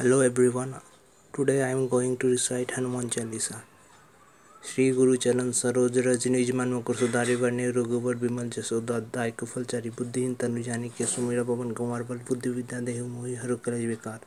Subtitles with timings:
[0.00, 0.76] Hello everyone.
[1.34, 3.56] Today I am going to recite Hanuman Chalisa.
[4.62, 7.34] Shri गुरु चरण सरोज रज निज मन मुकुर सुधारि
[7.76, 9.64] रघुवर विमल जसोदाय कुफल
[9.98, 14.20] बुद्धिहीन तनु जानी के सुमेरा पवन कुमार बल बुद्धि विद्या देहु मोहि हर कलेज विकार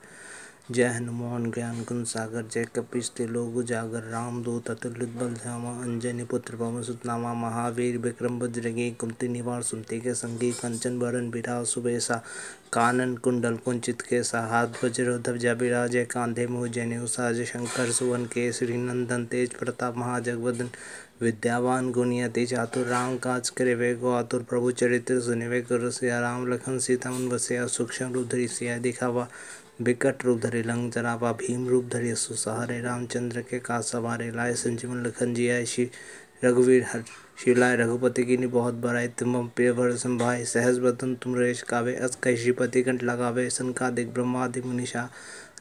[0.72, 6.24] जय हनुमान ज्ञान गुण सागर जय कपीस लोग उजागर राम दूत अतुलित बल धामा अंजनी
[6.24, 12.24] पुत्र, पवन सुतनामा, महावीर विक्रम बज्रगी कुमति निवार, सुनते के संगी, कंचन बरन बिरा सुबेसा,
[12.74, 18.52] कानन कुंडल, कुंचित के हाथ वज्र ध्वजा विराजय कांधे मुह, जने साज शंकर, सुवन के
[18.54, 20.70] श्री नंदन, तेज प्रताप महाजगवदन
[21.22, 26.20] विद्यावान गुणियति चातुर राम काज करे, वे गो आतुर प्रभु चरित्र सुने, वे कर सिया,
[26.20, 29.28] राम लखन, सीता, मन बसिया सूक्ष्म रूप धरी सिया, दिखावा
[29.82, 35.06] विकट रूप धरे, लंग जरावा भीम रूप धरे सुसहारे रामचंद्र के का सवारे, लाए संजीवन
[35.06, 35.90] लखन जी आय श्री
[36.44, 37.04] रघुवीर हर
[37.44, 42.16] शिलाय रघुपति की बहुत बराय तुम प्रिय भर संभाय सहज बदन तुम रेश कावे, अस
[42.24, 45.10] कह श्रीपति कंठ लगावे सनकादिक ब्रह्मादि मुनिषा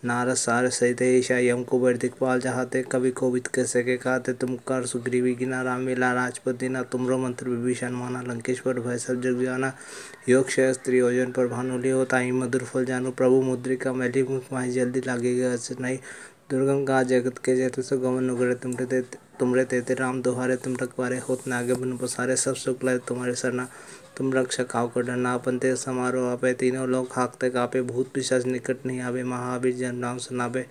[0.03, 6.13] यम कुबर दिखपाल चाहते कवि कोविद कैसे के कहते तुम कर सुग्रीवी गिना राम मिला
[6.13, 9.73] राजपति ना तुमरो मंत्र विभीषण माना लंकेश्वर भय सब जग जाना
[10.29, 15.01] योग स्त्री योजन पर भानुली ही मधुर फल जानो प्रभु मुद्रिका मैली मुख माही जल्दी
[15.07, 15.99] लागेगा नहीं
[16.51, 19.01] दुर्गम का जगत के जैसे सो गमन नुगरे तुमरे ते
[19.39, 23.69] तुमरे तेते राम दोहारे तुम रखवारे होत नागे बन पसारे सब सुख लाए तुम्हारे सरना
[24.21, 28.45] तुम रक्षक आओ कर डरना अपन ते समारोह आपे। तीनों लोग हाकते कापे, भूत पिशाच
[28.47, 30.65] निकट नहीं आवे। महावीर जन नाम सुनावे।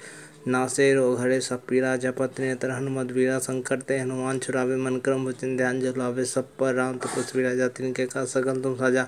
[0.47, 5.57] नासे हरे सब पीरा जपत नेत्र हनुमत वीरा संकट ते हनुमान छुरावे मन क्रम वचन
[5.57, 9.07] ध्यान जलावे। सब पर राम तपस्वीरा जाति के का सगल तुम साजा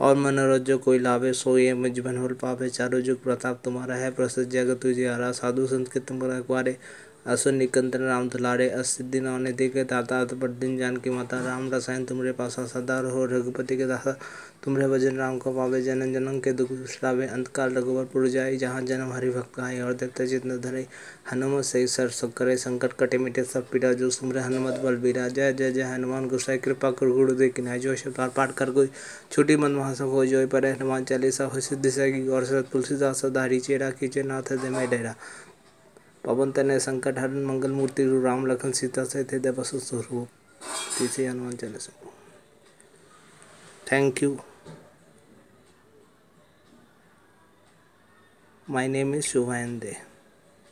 [0.00, 3.94] और मनोरथ जो कोई लावे सो ये मुझ बन होल पावे। चारों जुग प्रताप तुम्हारा
[3.94, 6.76] है, प्रसिद्ध जगत तुझे आरा साधु संत के तुम रखवारे
[7.26, 12.04] असुर निकंदन राम दुलारे असिद्धि नौने देखे ताता पर दिन जान की माता, राम रसायन
[12.04, 14.16] तुमरे पासा सदा रहो रघुपति के दासा
[14.64, 18.82] तुमरे भजन राम को पावे, जनन जनम के दुख विश्रावे अंतकाल रघुवर पुर जाए, जहाँ
[18.82, 20.86] जन्म हरि भक्त आए, और देखते चित्त धरे
[21.32, 25.52] हनुमत से सर करे, संकट कटे मिटे, सब पीड़ा जो सुमरे हनुमत बल बीरा जय
[25.52, 28.90] जय जय, हनुमान गुसाई, कृपा कर गुरु दे किनाय जो शब्दार पाठ कर कोई,
[29.32, 33.60] छोटी मन महासभ हो जो पर हनुमान चालीसा हो, सिद्धि से गौर से, तुलसीदास धारी
[33.60, 35.14] चेरा खींचे नाथ दे में डेरा।
[36.24, 40.28] पवन तनय संकट हरण मंगल मूर्ति राम लखन सीता से थे बसु स्वरूप
[40.98, 41.92] तीसरी Hanuman Chalisa
[43.92, 44.38] thank you
[48.66, 49.96] my name is Shubhanande